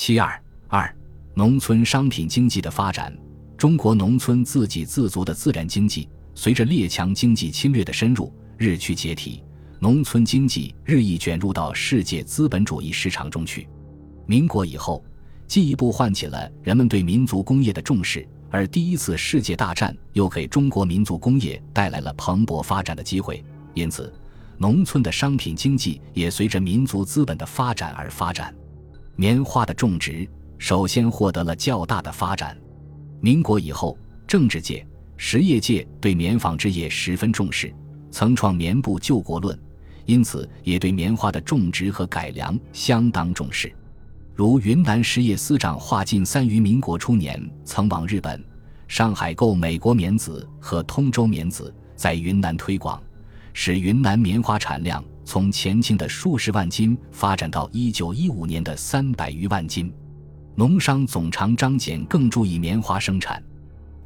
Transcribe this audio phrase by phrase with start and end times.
[0.00, 0.96] 七二二，
[1.34, 3.12] 农村商品经济的发展。
[3.56, 9.42] 中国农村自给自足的自然经济，随着列强经济侵略的深入，日趋解体，
[9.80, 13.66] 农村经济日益卷入到世界资本主义市场中去。
[14.24, 15.04] 民国以后，
[15.48, 23.44] 进一步唤起了人们对民族工业的重视，而第一次世界大战又给中国民族工业带来了蓬勃发展的机会，
[23.74, 24.14] 因此，
[24.58, 28.54] 农村的商品经济也随着民族资本的发展而发展。
[29.20, 30.24] 棉花的种植
[30.58, 32.56] 首先获得了较大的发展。
[33.20, 33.98] 民国以后，
[34.28, 37.74] 政治界、实业界对棉纺织业十分重视，
[38.12, 39.56] 曾创《棉布救国论》，
[40.06, 43.74] 因此也对棉花的种植和改良相当重视。
[44.36, 48.40] 如云南实业司长华晋三于民国初年曾往日本、
[48.86, 53.02] 上海购美国棉籽和通州棉籽，在云南推广，
[53.52, 59.92] 使云南棉花产量从前清的数十万斤发展到一九一五年的三百余万斤。
[60.54, 63.44] 农商总长张謇更注意棉花生产。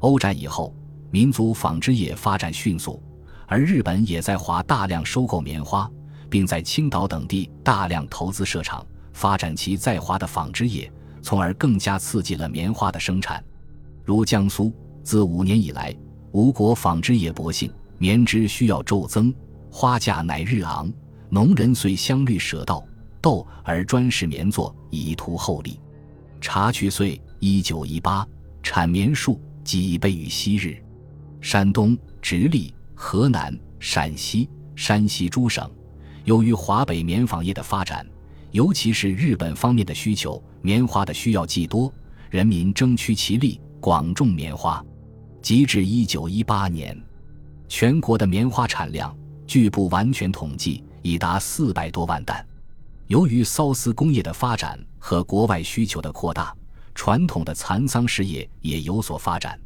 [0.00, 0.74] 欧战以后，
[1.12, 3.00] 民族纺织业发展迅速，
[3.46, 5.88] 而日本也在华大量收购棉花，
[6.28, 10.92] 并在青岛等地大量投资设厂，发展其在华的纺织业，
[11.22, 13.40] 从而更加刺激了棉花的生产。
[14.04, 15.96] 如江苏，自五年以来，
[16.32, 19.32] 吴国纺织业勃兴，棉织需要骤增，
[19.70, 20.92] 花价乃日昂，
[21.34, 22.86] 农人遂相虑舍稻
[23.18, 25.80] 豆而专事棉作，以图厚利。
[26.42, 28.28] 察渠岁一九一八，
[28.62, 30.76] 产棉数几倍于昔日。
[31.40, 35.66] 山东、直隶、河南、陕西、山西诸省，
[36.24, 38.06] 由于华北棉纺业的发展，
[38.50, 41.90] 尤其是日本方面的需求，棉花的需要既多，
[42.28, 44.84] 人民争取其利，广种棉花。
[45.40, 46.94] 及至一九一八年，
[47.68, 49.16] 全国的棉花产量
[49.46, 52.44] 据不完全统计，已达四百多万担。
[53.08, 56.54] 由于缫丝工业的发展和国外需求的扩大，
[56.94, 59.60] 传统的蚕桑事业也有所发展，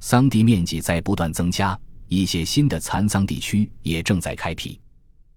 [0.00, 4.80] 桑地面积在不断增加，一些新的蚕桑地区也正在开辟。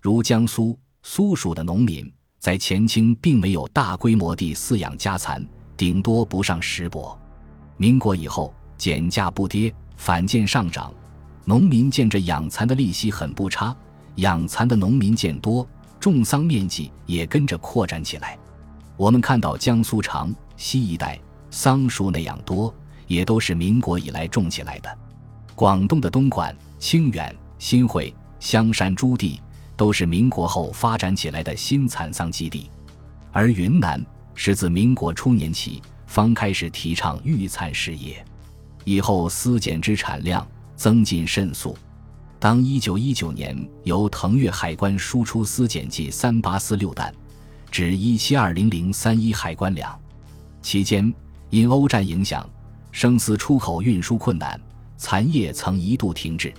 [0.02, 5.46] 如江苏苏蜀的农民，在前清并没有大规模地饲养家蚕，
[5.78, 7.16] 顶多不上十帛。
[7.78, 10.94] 民国以后，减价不跌，反见上涨，
[11.46, 13.76] 农民见着养蚕的利息很不差，
[14.16, 15.68] 养蚕的农民见多。
[16.00, 18.38] 种桑面积也跟着扩展起来。
[18.98, 21.18] 我们看到江苏长西一带
[21.50, 22.76] 桑树那样多，
[23.08, 24.98] 也都是民国以来种起来的。
[25.56, 29.40] 广东的东莞、清远、新会、香山诸地
[29.78, 32.70] 都是民国后发展起来的新蚕桑基地。
[33.32, 38.22] 而云南是自民国初年起方开始提倡育蚕事业，
[38.84, 40.46] 以后丝茧之产量
[40.76, 41.78] 增进甚速。
[42.44, 47.16] 当一九一九年由腾越海关输出丝碱计三八四六担，
[47.72, 49.98] 至一七二零零三一海关两，
[50.62, 51.14] 期间
[51.52, 52.46] 因欧战影响，
[52.92, 54.60] 生丝出口运输困难，
[54.98, 56.54] 蚕业曾一度停滞。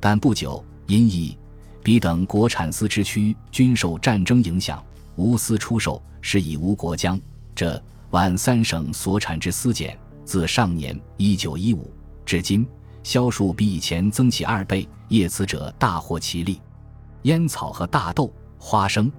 [0.00, 1.36] 但不久因乙、
[1.82, 4.82] 丙等国产丝之区均受战争影响，
[5.16, 7.20] 无丝出售，是以无国疆。
[7.54, 7.78] 这
[8.12, 9.94] 皖三省所产之丝茧，
[10.24, 11.92] 自上年一九一五
[12.24, 12.66] 至今。
[13.02, 16.60] 销数比以前增起二倍，叶此者大获其利。
[17.22, 19.10] 烟草和大豆、花生、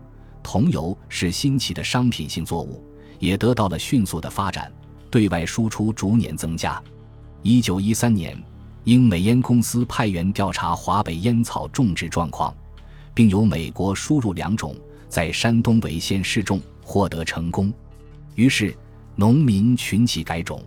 [0.42, 2.84] 桐油是新起的商品性作物，
[3.20, 4.72] 也得到了迅速的发展，
[5.12, 6.82] 对外输出逐年增加。
[7.42, 8.42] 一九一三年，
[8.84, 12.56] 英美烟公司派员调查华北烟草种植状况，
[13.14, 14.76] 并由美国输入两种，
[15.08, 17.74] 在山东潍县试种，获得成功。
[18.36, 18.76] 于是，
[19.16, 20.64] 农民群起改种，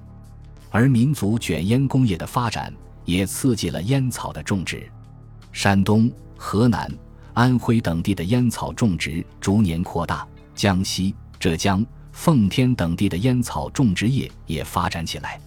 [0.70, 2.72] 而民族卷烟工业的发展。
[3.04, 4.88] 也刺激了烟草的种植，
[5.52, 6.90] 山东、河南、
[7.34, 15.40] 安徽等地的烟草种植逐年扩大，江西、浙江、奉天等地的烟草种植业也发展起来。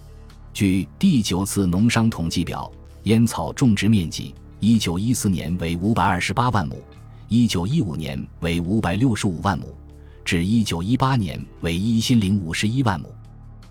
[0.54, 2.72] 据第九次农商统计表，
[3.04, 6.82] 烟草种植面积，一九一四年为五百二十八万亩，
[7.28, 9.76] 一九一五年为五百六十五万亩，
[10.24, 13.14] 至一九一八年为一千零五十一万亩。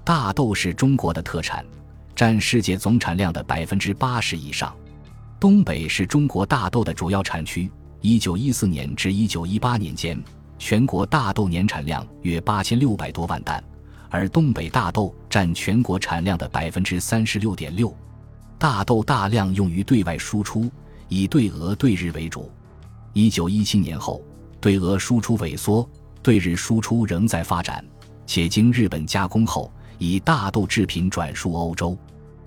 [0.04, 1.64] 大豆是中国的特产。
[2.14, 4.74] 占世界总产量的百分之八十以上，
[5.40, 7.70] 东北是中国大豆的主要产区。
[8.00, 10.22] 一九一四年至一九一八年间，
[10.58, 13.62] 全国大豆年产量约八千六百多万担，
[14.10, 17.94] 而东北大豆占全国产量的百分之三十六点六。
[18.58, 20.70] 大豆大量用于对外输出，
[21.08, 22.50] 以对俄、对日为主。
[23.12, 24.22] 一九一七年后，
[24.60, 25.88] 对俄输出萎缩，
[26.22, 27.84] 对日输出仍在发展，
[28.24, 29.72] 且经日本加工后。
[29.98, 31.96] 以大豆制品转输欧洲，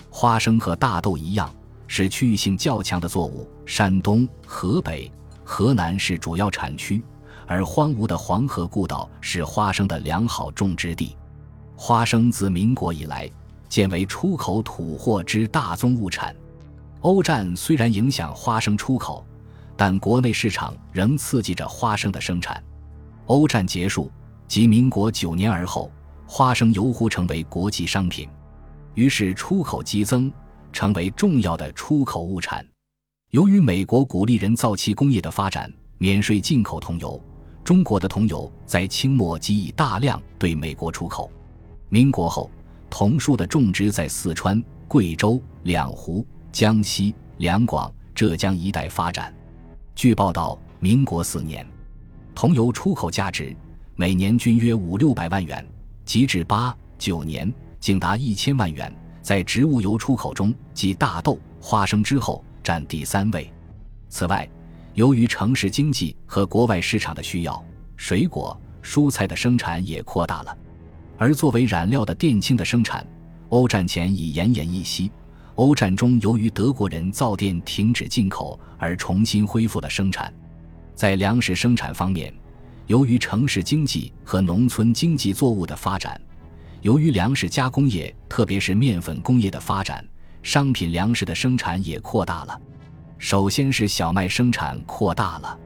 [0.10, 1.54] 花生和大豆一样
[1.88, 3.50] 是区域性较强的作物。
[3.66, 5.12] 山东、河北、
[5.44, 7.04] 河南是主要产区，
[7.46, 11.16] 而荒芜的黄河故道是花生的良好种植地。
[11.76, 13.30] 花生自民国以来，
[13.70, 16.36] 渐为出口土货之大宗物产。
[17.02, 19.26] 欧战虽然影响花生出口，
[19.76, 22.62] 但国内市场仍刺激着花生的生产。
[23.28, 24.12] 欧战结束，
[24.48, 25.92] 即民国九年而后，
[26.28, 28.28] 花生油乎成为国际商品，
[28.96, 30.32] 于是出口激增，
[30.74, 32.64] 成为重要的出口物产。
[33.32, 37.20] 由于美国鼓励人造气工业的发展，免税进口桐油，
[37.64, 41.32] 中国的桐油在清末即已大量对美国出口。
[41.88, 42.52] 民国后，
[42.90, 49.34] 桐树的种植在四川、贵州、两湖、江西、两广、浙江一带发展。
[49.96, 51.66] 据报道，民国四年，
[52.36, 53.56] 桐油出口价值
[53.96, 55.66] 每年均约五六百万元，
[56.08, 58.92] 及至八九年，竟达一千万元。
[59.22, 63.52] 在植物油出口中，继大豆、花生之后占第三位。
[64.08, 64.50] 此外，
[64.94, 67.62] 由于城市经济和国外市场的需要，
[67.98, 70.58] 水果、蔬菜的生产也扩大了。
[71.18, 73.06] 而作为染料的靛青的生产，
[73.50, 75.12] 欧战前已奄奄一息。
[75.56, 80.34] 欧战中，由于德国人造靛停止进口而重新恢复了生产。
[80.96, 82.34] 在粮食生产方面，
[82.88, 86.20] 由于城市经济和农村经济作物的发展，
[86.82, 90.06] 由于粮食加工业，特别是面粉工业的发展，
[90.42, 92.62] 商品粮食的生产也扩大了。
[93.18, 95.60] 首先是小麦生产扩大了。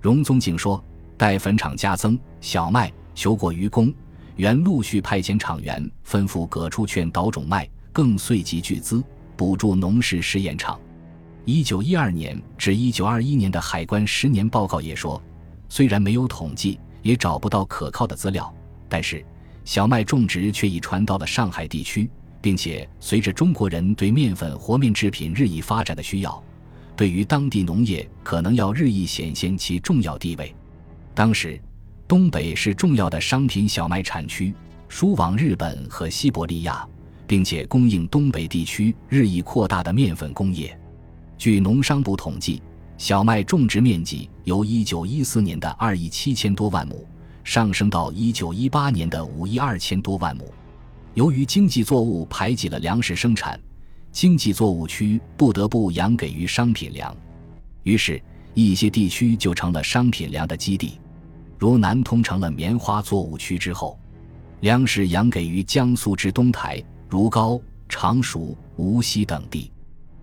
[0.00, 0.82] 荣宗景说
[1.18, 3.92] ：“待粉厂加增，小麦求过于公。”
[4.36, 9.02] 原陆续派遣厂员，吩咐各处劝导种麦，更遂集巨资
[9.36, 10.78] 补助农事试验场。
[11.44, 15.20] 一九一二年至一九二一年的海关十年报告也说，
[15.70, 18.54] 虽然没有统计，也找不到可靠的资料，
[18.90, 19.24] 但是
[19.64, 22.10] 小麦种植却已传到了上海地区，
[22.42, 26.44] 并且随着中国人对面粉和面制品日益发展的需要，
[26.94, 30.54] 对于当地农业可能要日益显现其重要地位。
[31.14, 31.58] 当时。
[32.08, 34.52] 东北是重要的商品小麦产区，
[34.88, 36.84] 输往日本和西伯利亚，
[37.24, 40.76] 并且供应东北地区日益扩大的面粉工业。
[41.38, 42.60] 据农商部统计，
[43.00, 47.08] 小麦种植面积由1914年的2亿七千多万亩
[47.42, 50.44] 上升到1918年的5亿二千多万亩。
[51.14, 53.58] 由于经济作物排挤了粮食生产，
[54.12, 57.16] 经济作物区不得不养给于商品粮，
[57.84, 61.00] 于是，一些地区就成了商品粮的基地。
[61.58, 63.98] 如南通成了棉花作物区之后，
[64.60, 67.58] 粮食养给于江苏之东台、如皋、
[67.88, 69.72] 常熟、无锡等地。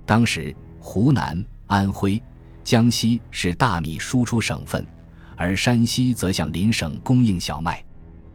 [0.05, 2.21] 当时湖南、安徽、
[2.67, 4.85] 江西是大米输出省份，
[5.37, 7.81] 而山西则向邻省供应小麦。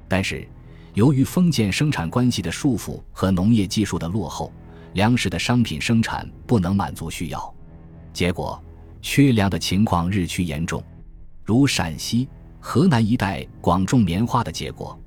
[0.09, 0.49] 但是，
[0.95, 4.51] 由于封建生产关系的束缚和农业技术的落后，
[4.95, 7.55] 粮食的商品生产不能满足需要，
[8.15, 8.59] 结果
[9.03, 10.83] 缺粮的情况日趋严重，
[11.45, 12.27] 如陕西。
[12.59, 14.99] 河南一带广种棉花的结果，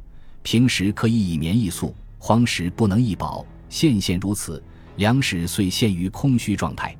[0.43, 4.63] 平时可以以棉易粟，荒时不能易饱，现现如此，
[4.97, 6.95] 粮食遂陷于空虚状态。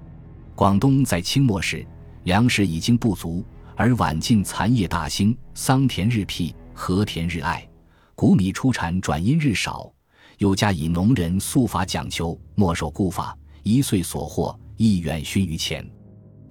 [0.56, 1.86] 广东在清末时，
[2.26, 3.46] 粮食已经不足，
[3.76, 7.68] 而晚近蚕业大兴，桑田日辟，禾田日艾，
[8.16, 9.94] 谷米出产转因日少，
[10.40, 15.88] 又加以农人素法讲求，莫守故法，一岁所获亦远逊于前，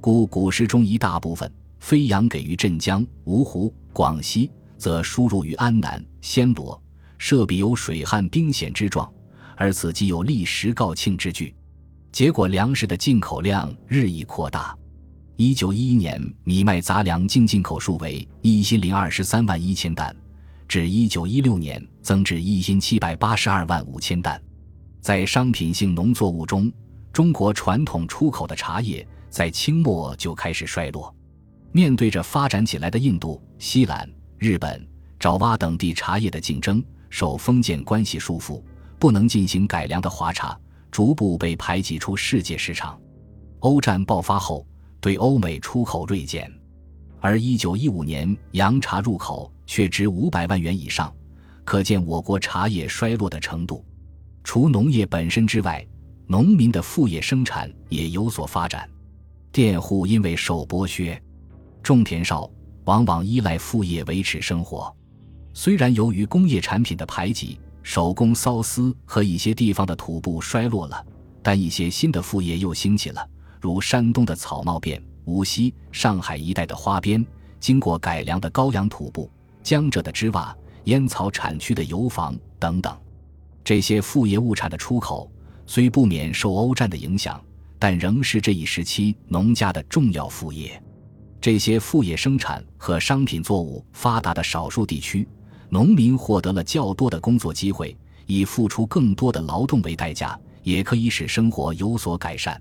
[0.01, 3.75] 故古诗中一大部分飞扬给予镇江、芜湖。
[3.93, 6.81] 广西则输入于安南、暹罗，
[7.19, 9.13] 设必有水旱兵险之状，
[9.57, 11.53] 而此即有历时告罄之据。
[12.13, 14.77] 结果粮食的进口量日益扩大。
[15.37, 20.15] 一九一一年，米麦杂粮净进口数为一千零二十三万一千担，
[20.69, 24.41] 至一九一六年增至一千七百八十二万五千担。
[25.01, 26.71] 在商品性农作物中，
[27.13, 31.13] 中国传统出口的茶叶在清末就开始衰落。
[31.73, 34.87] 面对着发展起来的印度、西兰、日本、
[35.19, 38.63] 爪哇等地茶叶的竞争，受封建关系束缚，
[39.01, 40.57] 不能进行改良的华茶
[40.93, 42.97] 逐步被排挤出世界市场。
[43.59, 44.65] 欧战爆发后，
[45.05, 46.51] 对欧美出口锐减，
[47.21, 51.15] 而1915年洋茶入口却值五百万元以上，
[51.63, 53.85] 可见我国茶叶衰落的程度。
[54.45, 55.87] 除农业本身之外，
[56.27, 58.89] 农民的副业生产也有所发展，
[59.53, 61.23] 佃户因为受剥削。
[61.83, 62.51] 种田少，
[62.85, 64.91] 往往依赖副业维持生活。
[65.53, 71.05] 虽然由于工业产品的排挤，手工缫丝和一些地方的土布衰落了，
[71.43, 73.29] 但一些新的副业又兴起了，
[73.65, 77.25] 如山东的草帽辫、无锡、上海一带的花边，
[77.59, 79.31] 经过改良的高阳土布、
[79.63, 80.55] 江浙的织袜、
[80.85, 82.95] 烟草产区的油坊等等。
[83.65, 85.33] 这些副业物产的出口
[85.65, 87.43] 虽不免受欧战的影响，
[87.79, 90.79] 但仍是这一时期农家的重要副业。
[91.41, 95.27] 这些副业生产和商品作物发达的少数地区，
[95.71, 102.61] 农民获得了较多的工作机会，以付出更多的劳动为代价，也可以使生活有所改善。